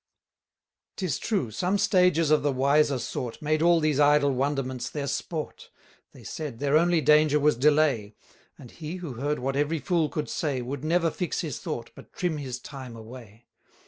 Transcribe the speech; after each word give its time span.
'Tis 0.95 1.19
true, 1.19 1.51
some 1.51 1.77
stagers 1.77 2.31
of 2.31 2.41
the 2.41 2.51
wiser 2.51 2.97
sort 2.97 3.39
Made 3.39 3.61
all 3.61 3.79
these 3.79 3.99
idle 3.99 4.31
wonderments 4.33 4.89
their 4.89 5.05
sport: 5.05 5.69
They 6.11 6.23
said, 6.23 6.57
their 6.57 6.75
only 6.75 7.01
danger 7.01 7.39
was 7.39 7.55
delay, 7.55 8.15
And 8.57 8.71
he, 8.71 8.95
who 8.95 9.13
heard 9.21 9.37
what 9.37 9.55
every 9.55 9.77
fool 9.77 10.09
could 10.09 10.27
say, 10.27 10.53
500 10.53 10.69
Would 10.69 10.83
never 10.83 11.11
fix 11.11 11.41
his 11.41 11.59
thought, 11.59 11.91
but 11.93 12.13
trim 12.13 12.39
his 12.39 12.59
time 12.59 12.95
away. 12.95 13.45